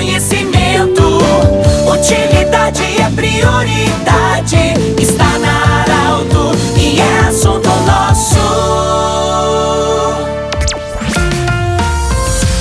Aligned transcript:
conhecimento. 0.00 1.18
Utilidade 1.86 2.82
é 2.82 3.10
prioridade. 3.14 4.56
Está 4.98 5.38
na 5.38 5.82
Arauto 5.82 6.56
e 6.74 6.98
é 6.98 7.18
assunto 7.28 7.68
nosso. 7.86 8.38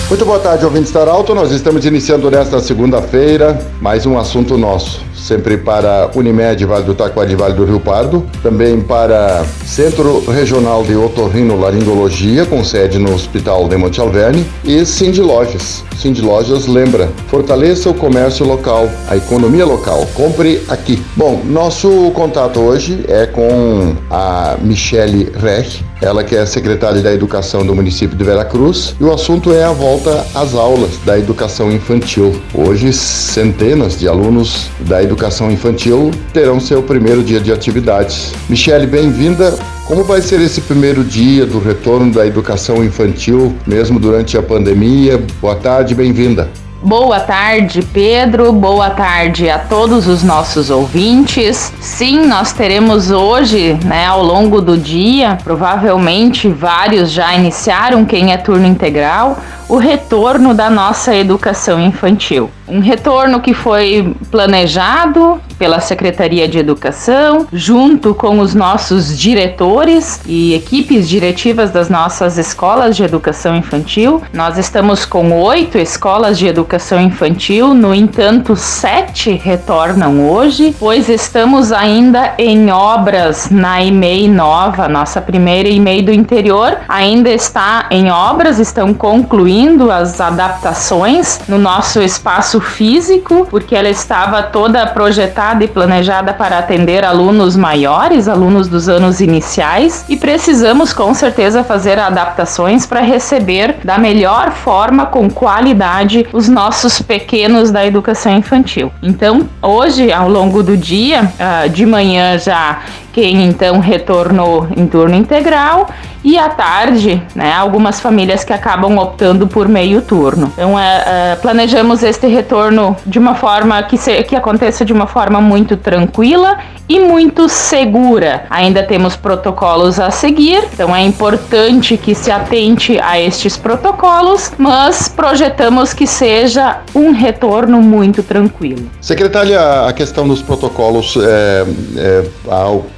Muito 0.09 0.25
boa 0.25 0.39
tarde, 0.39 0.65
ouvintes 0.65 0.91
da 0.91 1.01
Arauto. 1.01 1.33
Nós 1.33 1.51
estamos 1.51 1.85
iniciando 1.85 2.29
nesta 2.29 2.59
segunda-feira 2.59 3.57
mais 3.79 4.05
um 4.05 4.17
assunto 4.17 4.57
nosso 4.57 5.08
sempre 5.21 5.57
para 5.57 6.09
Unimed 6.15 6.65
Vale 6.65 6.83
do 6.83 6.95
Taquari 6.95 7.35
Vale 7.35 7.53
do 7.53 7.65
Rio 7.65 7.79
Pardo, 7.79 8.25
também 8.41 8.79
para 8.81 9.45
Centro 9.65 10.23
Regional 10.31 10.83
de 10.83 10.95
Otorrino 10.95 11.59
Laringologia, 11.59 12.45
com 12.45 12.63
sede 12.63 12.97
no 12.97 13.13
Hospital 13.13 13.67
de 13.67 13.77
Monte 13.77 13.99
Alverne, 13.99 14.45
e 14.63 14.85
Cindy 14.85 15.21
Lojas. 15.21 15.83
Cindy 15.97 16.21
Lojas 16.21 16.65
lembra, 16.65 17.09
fortaleça 17.27 17.89
o 17.89 17.93
comércio 17.93 18.45
local, 18.45 18.89
a 19.09 19.17
economia 19.17 19.65
local, 19.65 20.07
compre 20.13 20.63
aqui. 20.69 21.03
Bom, 21.15 21.41
nosso 21.45 21.89
contato 22.11 22.59
hoje 22.61 23.03
é 23.07 23.25
com 23.25 23.95
a 24.09 24.55
Michele 24.61 25.29
Rech, 25.35 25.83
ela 26.01 26.23
que 26.23 26.35
é 26.35 26.45
secretária 26.45 27.01
da 27.01 27.13
Educação 27.13 27.65
do 27.65 27.75
município 27.75 28.17
de 28.17 28.23
Veracruz, 28.23 28.95
e 28.99 29.03
o 29.03 29.13
assunto 29.13 29.53
é 29.53 29.65
a 29.65 29.73
volta 29.73 30.25
às 30.33 30.53
aulas 30.53 30.91
da 31.05 31.19
educação 31.19 31.69
infantil. 31.69 32.39
Hoje, 32.53 32.93
centenas 32.93 33.99
de 33.99 34.07
alunos 34.07 34.69
da 34.79 35.03
educação 35.03 35.08
infantil 35.51 36.11
terão 36.33 36.59
seu 36.59 36.83
primeiro 36.83 37.23
dia 37.23 37.39
de 37.39 37.51
atividades. 37.51 38.33
Michele, 38.47 38.85
bem-vinda. 38.85 39.57
Como 39.85 40.03
vai 40.03 40.21
ser 40.21 40.39
esse 40.39 40.61
primeiro 40.61 41.03
dia 41.03 41.45
do 41.45 41.59
retorno 41.59 42.13
da 42.13 42.25
educação 42.25 42.83
infantil, 42.83 43.55
mesmo 43.65 43.99
durante 43.99 44.37
a 44.37 44.43
pandemia? 44.43 45.19
Boa 45.41 45.55
tarde, 45.55 45.95
bem-vinda. 45.95 46.49
Boa 46.81 47.19
tarde, 47.19 47.81
Pedro. 47.81 48.53
Boa 48.53 48.89
tarde 48.91 49.49
a 49.49 49.59
todos 49.59 50.07
os 50.07 50.23
nossos 50.23 50.69
ouvintes. 50.69 51.73
Sim, 51.81 52.25
nós 52.25 52.53
teremos 52.53 53.11
hoje, 53.11 53.77
né, 53.83 54.05
ao 54.05 54.23
longo 54.23 54.61
do 54.61 54.77
dia, 54.77 55.37
provavelmente 55.43 56.47
vários 56.47 57.11
já 57.11 57.35
iniciaram 57.35 58.05
quem 58.05 58.31
é 58.31 58.37
turno 58.37 58.65
integral, 58.65 59.39
o 59.69 59.77
retorno 59.77 60.51
da 60.55 60.67
nossa 60.67 61.15
educação 61.15 61.79
infantil. 61.79 62.49
Um 62.67 62.79
retorno 62.79 63.39
que 63.39 63.53
foi 63.53 64.15
planejado 64.29 65.39
pela 65.57 65.79
Secretaria 65.79 66.47
de 66.47 66.57
Educação, 66.57 67.47
junto 67.51 68.13
com 68.13 68.39
os 68.39 68.55
nossos 68.55 69.17
diretores 69.17 70.21
e 70.25 70.53
equipes 70.53 71.09
diretivas 71.09 71.71
das 71.71 71.89
nossas 71.89 72.37
escolas 72.37 72.95
de 72.95 73.03
educação 73.03 73.55
infantil. 73.55 74.21
Nós 74.31 74.57
estamos 74.57 75.03
com 75.03 75.31
oito 75.41 75.77
escolas 75.77 76.37
de 76.37 76.47
educação 76.47 76.99
infantil, 77.01 77.73
no 77.73 77.93
entanto, 77.93 78.55
sete 78.55 79.31
retornam 79.31 80.29
hoje, 80.29 80.75
pois 80.79 81.09
estamos 81.09 81.71
ainda 81.71 82.33
em 82.37 82.71
obras 82.71 83.49
na 83.49 83.83
EMEI 83.83 84.27
nova, 84.27 84.87
nossa 84.87 85.19
primeira 85.19 85.67
EMEI 85.67 86.03
do 86.03 86.13
interior, 86.13 86.77
ainda 86.87 87.29
está 87.29 87.87
em 87.91 88.09
obras, 88.11 88.59
estão 88.59 88.93
concluindo 88.93 89.58
as 89.91 90.21
adaptações 90.21 91.41
no 91.47 91.57
nosso 91.57 92.01
espaço 92.01 92.61
físico, 92.61 93.45
porque 93.49 93.75
ela 93.75 93.89
estava 93.89 94.43
toda 94.43 94.87
projetada 94.87 95.63
e 95.63 95.67
planejada 95.67 96.33
para 96.33 96.59
atender 96.59 97.03
alunos 97.03 97.57
maiores, 97.57 98.27
alunos 98.27 98.67
dos 98.67 98.87
anos 98.87 99.19
iniciais, 99.19 100.05
e 100.07 100.15
precisamos 100.15 100.93
com 100.93 101.13
certeza 101.13 101.63
fazer 101.63 101.99
adaptações 101.99 102.85
para 102.85 103.01
receber 103.01 103.77
da 103.83 103.97
melhor 103.97 104.51
forma, 104.51 105.05
com 105.05 105.29
qualidade, 105.29 106.25
os 106.31 106.47
nossos 106.47 107.01
pequenos 107.01 107.71
da 107.71 107.85
educação 107.85 108.37
infantil. 108.37 108.91
Então, 109.01 109.49
hoje, 109.61 110.11
ao 110.11 110.29
longo 110.29 110.63
do 110.63 110.77
dia, 110.77 111.31
ah, 111.39 111.67
de 111.67 111.85
manhã 111.85 112.37
já 112.37 112.79
quem 113.11 113.45
então 113.45 113.79
retornou 113.79 114.67
em 114.75 114.87
turno 114.87 115.15
integral 115.15 115.87
e 116.23 116.37
à 116.37 116.49
tarde, 116.49 117.21
né, 117.33 117.53
algumas 117.53 117.99
famílias 117.99 118.43
que 118.43 118.51
acabam 118.51 118.97
optando 118.97 119.47
por 119.47 119.67
meio 119.67 120.01
turno. 120.01 120.51
Então, 120.53 120.77
é, 120.77 121.03
é, 121.05 121.35
planejamos 121.35 122.03
este 122.03 122.27
retorno 122.27 122.95
de 123.05 123.17
uma 123.17 123.35
forma 123.35 123.81
que, 123.83 123.97
se, 123.97 124.21
que 124.23 124.35
aconteça 124.35 124.83
de 124.83 124.91
uma 124.91 125.07
forma 125.07 125.39
muito 125.39 125.77
tranquila 125.77 126.57
e 126.89 126.99
muito 126.99 127.47
segura. 127.47 128.45
Ainda 128.49 128.83
temos 128.83 129.15
protocolos 129.15 129.99
a 129.99 130.11
seguir, 130.11 130.63
então 130.73 130.93
é 130.93 131.03
importante 131.03 131.95
que 131.95 132.13
se 132.13 132.31
atente 132.31 132.99
a 132.99 133.19
estes 133.19 133.55
protocolos, 133.55 134.51
mas 134.57 135.07
projetamos 135.07 135.93
que 135.93 136.07
seja 136.07 136.79
um 136.93 137.11
retorno 137.11 137.81
muito 137.81 138.23
tranquilo. 138.23 138.89
Secretária, 138.99 139.87
a 139.87 139.93
questão 139.93 140.27
dos 140.27 140.41
protocolos 140.41 141.15
é, 141.15 141.65
é, 141.95 142.25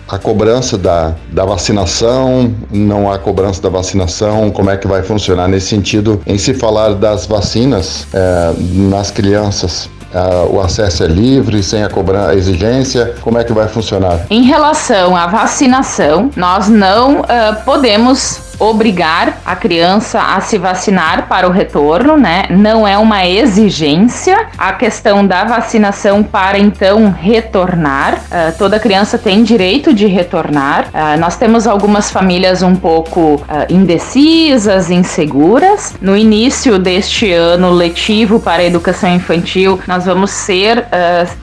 a, 0.10 0.11
a 0.12 0.20
cobrança 0.20 0.78
da, 0.78 1.14
da 1.32 1.46
vacinação, 1.46 2.54
não 2.70 3.10
há 3.10 3.18
cobrança 3.18 3.62
da 3.62 3.70
vacinação, 3.70 4.52
como 4.52 4.70
é 4.70 4.76
que 4.76 4.86
vai 4.86 5.02
funcionar 5.02 5.48
nesse 5.48 5.68
sentido 5.68 6.22
em 6.28 6.38
se 6.38 6.54
falar 6.54 6.96
das 6.96 7.26
vacinas 7.26 8.06
é, 8.14 8.54
nas 8.90 9.10
crianças? 9.10 9.90
Uh, 10.14 10.58
o 10.58 10.60
acesso 10.60 11.06
é 11.06 11.08
livre, 11.08 11.64
sem 11.64 11.86
a 11.86 11.90
cobrança, 11.90 12.36
exigência? 12.36 13.16
Como 13.22 13.38
é 13.38 13.46
que 13.46 13.54
vai 13.54 13.70
funcionar? 13.70 14.26
Em 14.30 14.44
relação 14.44 15.16
à 15.16 15.26
vacinação, 15.26 16.30
nós 16.36 16.68
não 16.68 17.22
uh, 17.22 17.26
podemos 17.64 18.51
obrigar 18.62 19.42
a 19.44 19.56
criança 19.56 20.22
a 20.22 20.40
se 20.40 20.60
vacinar 20.60 21.28
para 21.28 21.48
o 21.48 21.52
retorno, 21.52 22.16
né? 22.16 22.44
Não 22.52 22.88
é 22.88 22.96
uma 22.96 23.26
exigência 23.26 24.46
a 24.56 24.72
questão 24.74 25.26
da 25.26 25.44
vacinação 25.44 26.22
para 26.22 26.60
então 26.60 27.10
retornar. 27.12 28.14
Uh, 28.14 28.56
toda 28.60 28.80
criança 28.80 29.18
tem 29.18 29.44
direito 29.44 29.92
de 29.92 30.06
retornar. 30.06 30.90
Uh, 30.90 31.20
nós 31.20 31.38
temos 31.38 31.66
algumas 31.66 32.12
famílias 32.12 32.62
um 32.62 32.76
pouco 32.76 33.20
uh, 33.20 33.42
indecisas, 33.68 34.92
inseguras. 34.92 35.96
No 36.00 36.16
início 36.16 36.78
deste 36.78 37.34
ano 37.34 37.72
letivo 37.72 38.40
para 38.40 38.62
a 38.62 38.66
educação 38.66 39.10
infantil, 39.10 39.80
nós 39.88 40.06
vamos 40.06 40.30
ser 40.30 40.86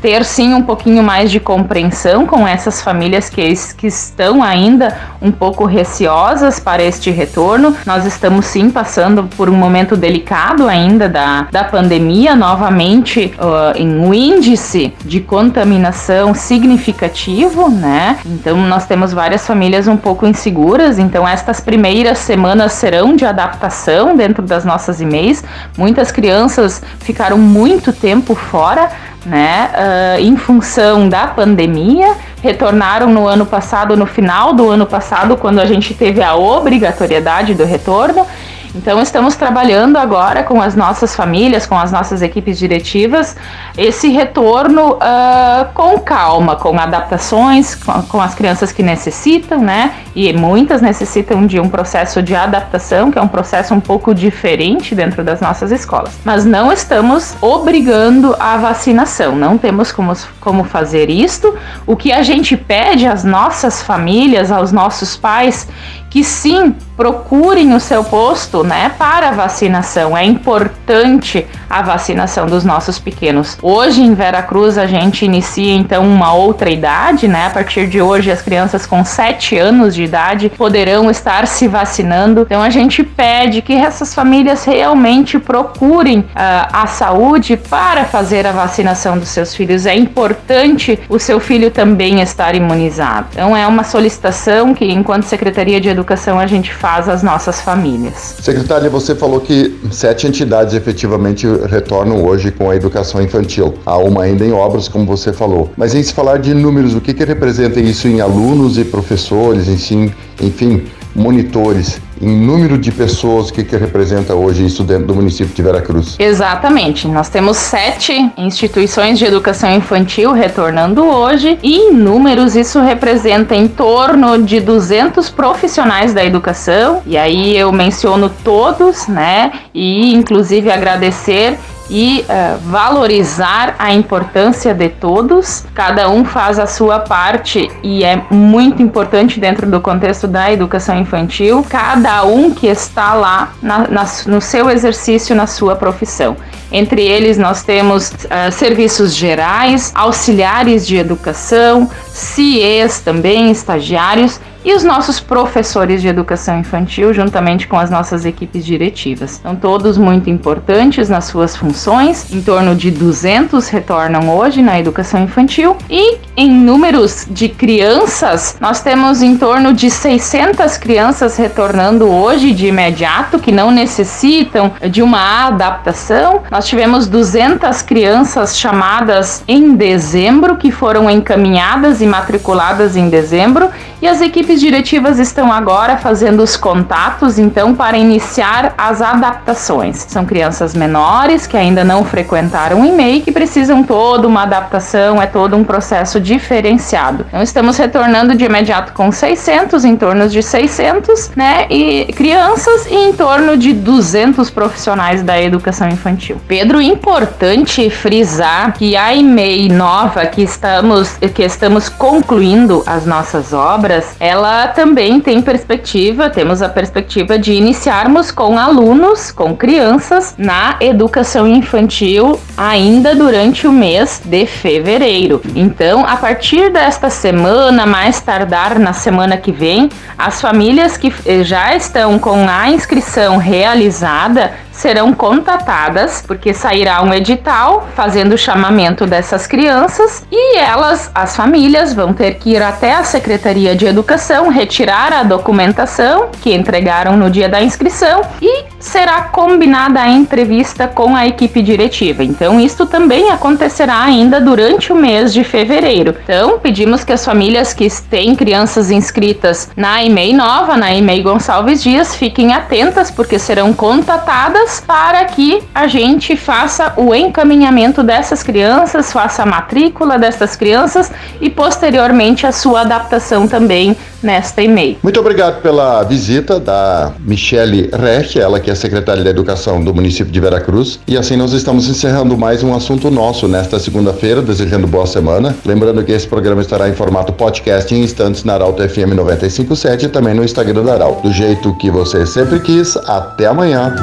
ter 0.01 0.25
sim 0.25 0.55
um 0.55 0.63
pouquinho 0.63 1.03
mais 1.03 1.31
de 1.31 1.41
compreensão 1.41 2.27
com 2.27 2.47
essas 2.47 2.81
famílias 2.81 3.29
que, 3.29 3.53
que 3.77 3.87
estão 3.87 4.43
ainda 4.43 4.97
um 5.21 5.33
pouco 5.33 5.65
receosas 5.65 6.61
para 6.61 6.83
este 6.83 7.08
de 7.09 7.11
retorno. 7.11 7.75
Nós 7.87 8.05
estamos 8.05 8.47
sim 8.47 8.71
passando 8.71 9.25
por 9.37 9.49
um 9.49 9.55
momento 9.55 9.97
delicado 9.97 10.69
ainda 10.69 11.09
da, 11.09 11.49
da 11.51 11.65
pandemia, 11.65 12.37
novamente 12.37 13.33
uh, 13.39 13.77
em 13.77 13.89
um 13.89 14.13
índice 14.13 14.93
de 15.05 15.21
contaminação 15.21 16.35
significativo, 16.35 17.71
né? 17.71 18.19
Então 18.27 18.57
nós 18.57 18.87
temos 18.87 19.13
várias 19.13 19.47
famílias 19.47 19.89
um 19.89 19.97
pouco 19.97 20.27
inseguras, 20.27 20.99
então 20.99 21.27
estas 21.27 21.61
primeiras 21.61 22.19
semanas 22.19 22.73
serão 22.73 23.17
de 23.17 23.25
adaptação 23.25 24.15
dentro 24.15 24.43
das 24.43 24.65
nossas 24.65 25.01
e-mails. 25.01 25.43
Muitas 25.77 26.13
crianças 26.13 26.83
ficaram 27.01 27.39
muito 27.39 27.93
tempo 27.93 28.35
fora 28.35 28.91
né, 29.25 29.71
uh, 29.75 30.21
em 30.21 30.37
função 30.37 31.09
da 31.09 31.27
pandemia, 31.27 32.15
retornaram 32.43 33.09
no 33.09 33.27
ano 33.27 33.45
passado, 33.45 33.97
no 33.97 34.07
final 34.07 34.53
do 34.53 34.69
ano 34.69 34.87
passado, 34.87 35.37
quando 35.37 35.59
a 35.59 35.67
gente 35.67 35.95
teve 35.95 36.23
a 36.23 36.35
obrigatoriedade 36.35 37.55
do 37.55 37.65
retorno, 37.65 38.27
então, 38.75 39.01
estamos 39.01 39.35
trabalhando 39.35 39.97
agora 39.97 40.43
com 40.43 40.61
as 40.61 40.77
nossas 40.77 41.17
famílias, 41.17 41.67
com 41.67 41.77
as 41.79 41.91
nossas 41.91 42.21
equipes 42.21 42.59
diretivas, 42.59 43.35
esse 43.77 44.09
retorno 44.09 44.93
uh, 44.93 45.73
com 45.73 45.99
calma, 45.99 46.55
com 46.57 46.79
adaptações, 46.79 47.75
com, 47.75 48.03
com, 48.03 48.21
as 48.21 48.35
crianças 48.35 48.71
que 48.71 48.83
necessitam, 48.83 49.61
né? 49.61 49.95
E 50.15 50.33
muitas 50.33 50.83
necessitam 50.83 51.47
de 51.47 51.59
um 51.59 51.69
processo 51.69 52.23
de 52.23 52.35
adaptação, 52.35 53.11
que 53.11 53.19
é 53.19 53.23
um 53.23 53.29
processo 53.29 53.73
um 53.73 53.81
pouco 53.81 54.15
diferente 54.15 54.95
dentro 54.95 55.25
das 55.25 55.41
nossas 55.41 55.73
escolas. 55.73 56.13
Mas 56.25 56.45
não 56.45 56.73
estamos 56.73 57.35
obrigando 57.41 58.37
a 58.39 58.57
vacinação, 58.59 59.35
não 59.35 59.57
temos 59.57 59.91
como, 59.91 60.13
como 60.41 60.65
fazer 60.65 61.09
isto. 61.09 61.57
O 61.87 61.97
que 61.97 62.13
a 62.13 62.23
gente 62.23 62.57
pede 62.57 63.07
às 63.07 63.25
nossas 63.25 63.83
famílias, 63.83 64.53
aos 64.53 64.73
nossos 64.73 65.17
pais, 65.17 65.67
que 66.11 66.25
sim 66.25 66.75
procurem 66.97 67.75
o 67.75 67.81
seu 67.81 68.03
posto, 68.03 68.65
né, 68.65 68.91
para 68.99 69.29
a 69.29 69.31
vacinação. 69.31 70.17
É 70.17 70.25
importante 70.25 71.47
a 71.71 71.81
vacinação 71.81 72.47
dos 72.47 72.65
nossos 72.65 72.99
pequenos. 72.99 73.57
Hoje 73.63 74.03
em 74.03 74.15
Veracruz 74.15 74.77
a 74.77 74.87
gente 74.87 75.25
inicia 75.25 75.75
então 75.75 76.05
uma 76.05 76.33
outra 76.33 76.71
idade, 76.71 77.29
né? 77.29 77.47
A 77.47 77.51
partir 77.51 77.87
de 77.87 78.03
hoje 78.03 78.33
as 78.33 78.43
crianças 78.43 78.85
com 78.85 79.05
7 79.05 79.57
anos 79.57 79.95
de 79.95 80.03
idade 80.03 80.51
poderão 80.51 81.09
estar 81.09 81.47
se 81.47 81.69
vacinando. 81.69 82.43
Então 82.43 82.63
a 82.63 82.71
gente 82.71 83.05
pede 83.05 83.63
que 83.63 83.75
essas 83.75 84.13
famílias 84.13 84.65
realmente 84.65 85.39
procurem 85.39 86.21
uh, 86.21 86.25
a 86.35 86.87
saúde 86.89 87.57
para 87.57 88.05
fazer 88.05 88.45
a 88.45 88.53
vacinação 88.53 89.19
dos 89.19 89.29
seus 89.29 89.55
filhos. 89.55 89.87
É 89.87 89.95
importante 89.95 90.99
o 91.09 91.19
seu 91.19 91.39
filho 91.39 91.71
também 91.71 92.21
estar 92.23 92.57
imunizado. 92.57 93.29
Então 93.33 93.57
é 93.57 93.67
uma 93.67 93.85
solicitação 93.85 94.75
que 94.75 94.85
enquanto 94.85 95.25
Secretaria 95.25 95.81
de 95.81 95.91
Educação 95.99 96.39
a 96.39 96.47
gente 96.47 96.73
faz 96.73 97.09
às 97.09 97.25
nossas 97.25 97.61
famílias. 97.61 98.37
Secretária, 98.41 98.89
você 98.89 99.17
falou 99.17 99.41
que 99.41 99.77
sete 99.91 100.29
entidades 100.29 100.73
efetivamente 100.73 101.45
retornam 101.69 102.25
hoje 102.25 102.53
com 102.53 102.71
a 102.71 102.77
educação 102.77 103.21
infantil. 103.21 103.75
Há 103.85 103.97
uma 103.99 104.23
ainda 104.23 104.45
em 104.45 104.53
obras, 104.53 104.87
como 104.87 105.05
você 105.05 105.33
falou. 105.33 105.73
Mas 105.77 105.97
em 105.97 106.03
se 106.05 106.15
falar 106.15 106.39
de 106.39 106.55
números, 106.55 106.95
o 106.95 107.01
que, 107.01 107.13
que 107.13 107.25
representa 107.25 107.81
isso 107.81 108.07
em 108.07 108.21
alunos 108.21 108.79
e 108.79 108.85
professores, 108.85 109.67
enfim, 109.67 110.15
enfim 110.41 110.87
monitores, 111.15 112.01
em 112.21 112.37
número 112.37 112.77
de 112.77 112.91
pessoas, 112.91 113.49
o 113.49 113.53
que, 113.53 113.63
que 113.63 113.77
representa 113.77 114.35
hoje 114.35 114.67
isso 114.67 114.83
dentro 114.83 115.07
do 115.07 115.15
município 115.15 115.55
de 115.55 115.63
Veracruz? 115.63 116.17
Exatamente. 116.19 117.07
Nós 117.07 117.29
temos 117.29 117.57
sete 117.57 118.31
instituições 118.37 119.19
de 119.19 119.25
educação 119.25 119.73
infantil 119.75 120.33
retornando 120.33 121.05
hoje 121.05 121.59
e 121.63 121.77
em 121.77 121.95
números 121.95 122.57
isso 122.57 122.81
representa 122.81 123.55
em 123.55 123.69
torno 123.69 124.43
de 124.43 124.61
200 124.61 125.31
profissionais 125.31 126.13
da 126.13 126.25
educação. 126.25 127.03
E 127.07 127.17
aí 127.17 127.57
eu 127.57 127.71
menciono 127.73 128.31
todos, 128.43 129.07
né? 129.07 129.53
E 129.73 130.13
inclusive 130.13 130.71
agradecer 130.71 131.57
e 131.91 132.25
uh, 132.29 132.59
valorizar 132.69 133.75
a 133.79 133.93
importância 133.93 134.75
de 134.75 134.89
todos. 134.89 135.65
Cada 135.75 136.09
um 136.11 136.25
faz 136.25 136.59
a 136.59 136.67
sua 136.67 137.01
parte 137.01 137.71
e 137.83 138.05
é 138.05 138.23
muito 138.31 138.83
importante 138.83 139.41
dentro 139.41 139.67
do 139.71 139.81
contexto 139.81 140.27
da 140.27 140.53
educação 140.53 140.99
infantil, 140.99 141.65
cada 141.69 142.25
um 142.25 142.53
que 142.53 142.67
está 142.67 143.15
lá 143.15 143.53
na, 143.63 143.89
na, 143.89 144.07
no 144.27 144.41
seu 144.41 144.71
exercício, 144.71 145.35
na 145.35 145.47
sua 145.47 145.77
profissão. 145.77 146.37
Entre 146.71 147.03
eles, 147.03 147.39
nós 147.39 147.63
temos 147.63 148.11
uh, 148.11 148.53
serviços 148.53 149.15
gerais, 149.15 149.91
auxiliares 149.95 150.87
de 150.87 150.97
educação, 150.97 151.91
CIEs 152.13 153.01
também, 153.01 153.51
estagiários 153.51 154.39
e 154.69 154.75
os 154.75 154.85
nossos 154.85 155.19
professores 155.19 156.03
de 156.03 156.09
educação 156.09 156.59
infantil, 156.59 157.15
juntamente 157.15 157.67
com 157.67 157.79
as 157.79 157.89
nossas 157.89 158.27
equipes 158.27 158.67
diretivas. 158.67 159.41
São 159.43 159.57
todos 159.57 159.97
muito 159.97 160.29
importantes 160.29 161.09
nas 161.09 161.25
suas 161.25 161.57
funções, 161.57 162.31
em 162.31 162.43
torno 162.43 162.75
de 162.75 162.91
200 162.91 163.67
retornam 163.69 164.29
hoje 164.29 164.61
na 164.61 164.79
educação 164.79 165.25
infantil 165.25 165.75
e 165.89 166.19
em 166.37 166.53
números 166.53 167.27
de 167.31 167.49
crianças, 167.49 168.59
nós 168.61 168.83
temos 168.83 169.23
em 169.23 169.39
torno 169.39 169.73
de 169.73 169.91
600 169.91 170.77
crianças 170.77 171.39
retornando 171.39 172.07
hoje 172.07 172.53
de 172.53 172.67
imediato, 172.67 173.39
que 173.39 173.51
não 173.51 173.71
necessitam 173.71 174.71
de 174.91 175.03
uma 175.03 175.47
adaptação. 175.47 176.43
Nós 176.51 176.67
tivemos 176.67 177.09
200 177.09 177.81
crianças 177.81 178.59
chamadas 178.59 179.43
em 179.49 179.75
dezembro, 179.75 180.57
que 180.57 180.71
foram 180.71 181.11
encaminhadas 181.11 182.03
e 182.03 182.07
matriculadas 182.07 182.97
em 182.97 183.09
dezembro, 183.09 183.71
e 184.01 184.07
as 184.07 184.21
equipes 184.21 184.58
diretivas 184.61 185.19
estão 185.19 185.53
agora 185.53 185.97
fazendo 185.97 186.43
os 186.43 186.57
contatos, 186.57 187.39
então, 187.39 187.75
para 187.75 187.97
iniciar 187.97 188.75
as 188.77 189.01
adaptações. 189.01 190.07
São 190.09 190.25
crianças 190.25 190.75
menores 190.75 191.47
que 191.47 191.57
ainda 191.57 191.85
não 191.85 192.05
frequentaram 192.05 192.83
o 192.83 192.85
e-mail 192.85 193.23
que 193.23 193.33
precisam 193.33 193.83
toda 193.83 194.27
uma 194.27 194.43
adaptação, 194.43 195.21
é 195.21 195.27
todo 195.27 195.57
um 195.57 195.65
processo 195.65 196.21
diferenciado. 196.21 197.25
Então, 197.29 197.43
estamos 197.43 197.77
retornando 197.77 198.35
de 198.35 198.45
imediato 198.45 198.93
com 198.93 199.11
600, 199.11 199.85
em 199.85 199.97
torno 199.97 200.29
de 200.29 200.43
600, 200.43 201.33
né, 201.37 201.67
e 201.71 202.13
crianças 202.13 202.87
e 202.87 202.95
em 202.95 203.13
torno 203.13 203.57
de 203.57 203.73
200 203.73 204.51
profissionais 204.51 205.23
da 205.23 205.41
educação 205.41 205.89
infantil. 205.89 206.41
Pedro, 206.47 206.81
importante 206.81 207.89
frisar 207.91 208.73
que 208.73 208.97
a 208.97 209.15
e-mail 209.15 209.73
nova 209.73 210.27
que 210.27 210.43
estamos 210.43 211.17
que 211.35 211.43
estamos 211.43 211.89
concluindo 211.89 212.83
as 212.87 213.05
nossas 213.07 213.53
obras, 213.53 214.17
ela 214.19 214.48
ela 214.49 214.69
também 214.69 215.21
tem 215.21 215.43
perspectiva, 215.43 216.31
temos 216.31 216.63
a 216.63 216.69
perspectiva 216.69 217.39
de 217.39 217.53
iniciarmos 217.53 218.31
com 218.31 218.59
alunos, 218.59 219.31
com 219.31 219.55
crianças, 219.55 220.35
na 220.39 220.77
educação 220.81 221.47
infantil 221.47 222.41
ainda 222.57 223.15
durante 223.15 223.67
o 223.67 223.73
mês 223.73 224.23
de 224.25 224.47
fevereiro. 224.47 225.43
Então, 225.55 226.05
a 226.05 226.17
partir 226.17 226.71
desta 226.71 227.11
semana, 227.11 227.85
mais 227.85 228.21
tardar 228.21 228.79
na 228.79 228.93
semana 228.93 229.37
que 229.37 229.53
vem, 229.53 229.91
as 230.17 230.41
famílias 230.41 230.97
que 230.97 231.13
já 231.45 231.77
estão 231.77 232.19
com 232.19 232.49
a 232.49 232.71
inscrição 232.71 233.37
realizada 233.37 234.53
serão 234.79 235.13
contatadas, 235.13 236.23
porque 236.25 236.55
sairá 236.55 237.03
um 237.03 237.13
edital 237.13 237.89
fazendo 237.97 238.35
o 238.35 238.39
chamamento 238.39 239.07
dessas 239.07 239.45
crianças 239.45 240.25
e 240.31 240.57
elas, 240.57 241.11
as 241.13 241.35
famílias, 241.35 241.93
vão 241.93 242.15
ter 242.15 242.35
que 242.35 242.51
ir 242.51 242.63
até 242.63 242.95
a 242.95 243.03
Secretaria 243.03 243.75
de 243.75 243.87
Educação, 243.87 244.49
retirar 244.49 245.13
a 245.13 245.25
documentação 245.25 246.29
que 246.41 246.55
entregaram 246.55 247.17
no 247.17 247.29
dia 247.29 247.49
da 247.49 247.61
inscrição 247.61 248.23
e 248.41 248.68
será 248.79 249.23
combinada 249.23 250.01
a 250.01 250.09
entrevista 250.09 250.87
com 250.87 251.15
a 251.15 251.27
equipe 251.27 251.63
diretiva. 251.63 252.23
Então, 252.23 252.61
isto 252.61 252.87
também 252.87 253.31
acontecerá 253.31 254.03
ainda 254.03 254.41
durante 254.41 254.93
o 254.93 254.97
mês 254.97 255.33
de 255.33 255.43
fevereiro. 255.43 256.15
Então, 256.23 256.59
pedimos 256.59 257.05
que 257.05 257.13
as 257.13 257.25
famílias 257.25 257.73
que 257.73 257.89
têm 258.09 258.37
crianças 258.37 258.91
inscritas 258.91 259.71
na 259.77 260.05
EMEI 260.05 260.33
nova, 260.33 260.77
na 260.77 260.95
EMEI 260.95 261.23
Gonçalves 261.23 261.83
Dias, 261.83 262.15
fiquem 262.15 262.53
atentas, 262.53 263.11
porque 263.11 263.39
serão 263.39 263.73
contatadas 263.73 264.83
para 264.87 265.25
que 265.25 265.63
a 265.75 265.87
gente 265.87 266.37
faça 266.37 266.93
o 266.97 267.15
encaminhamento 267.15 268.03
dessas 268.03 268.43
crianças, 268.43 269.13
faça 269.13 269.43
a 269.43 269.47
matrícula 269.47 270.19
dessas 270.19 270.55
crianças 270.57 271.11
e 271.41 271.51
posteriormente 271.51 272.47
a 272.47 272.53
sua 272.53 272.83
adaptação 272.83 273.49
também 273.49 273.97
nesta 274.23 274.63
e-mail. 274.63 274.99
Muito 275.03 275.21
obrigado 275.21 275.61
pela 275.63 276.03
visita 276.03 276.59
da 276.59 277.13
Michele 277.21 277.91
Reich, 277.93 278.39
ela 278.39 278.61
que 278.61 278.68
é 278.69 278.75
secretária 278.75 279.23
de 279.23 279.29
Educação 279.29 279.83
do 279.83 279.95
município 279.95 280.33
de 280.33 280.41
Veracruz. 280.41 280.99
E 281.07 281.17
assim 281.17 281.37
nós 281.37 281.53
estamos 281.53 281.89
encerrando 281.89 282.37
mais 282.37 282.63
um 282.63 282.75
assunto 282.75 283.11
nosso 283.11 283.49
nesta 283.49 283.79
segunda-feira, 283.79 284.43
desejando 284.43 284.87
boa 284.87 285.07
semana. 285.07 285.55
Lembrando 285.65 286.03
que 286.05 286.13
esse 286.13 286.27
programa 286.27 286.61
estará 286.61 286.89
em 286.89 286.95
formato 286.95 287.33
podcast 287.33 287.95
em 287.95 288.03
instantes 288.03 288.45
na 288.45 288.55
Arauto 288.55 288.87
FM 288.89 289.15
957 289.15 290.07
e 290.07 290.09
também 290.09 290.35
no 290.35 290.45
Instagram 290.45 290.85
da 290.85 290.95
Arauto. 290.95 291.29
Do 291.29 291.33
jeito 291.33 291.75
que 291.79 291.91
você 291.91 292.27
sempre 292.27 292.61
quis. 292.61 292.97
Até 293.07 293.47
amanhã. 293.47 293.95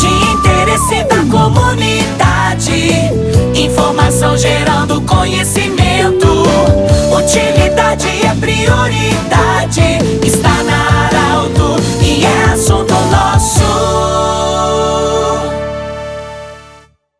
De 0.00 0.06
interesse 0.32 1.04
da 1.04 1.24
comunidade, 1.30 2.90
informação 3.54 4.36
gerando 4.36 5.00
conhecimento. 5.02 6.26
Utiliza 7.16 7.54